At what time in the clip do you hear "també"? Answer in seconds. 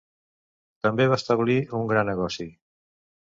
0.85-1.05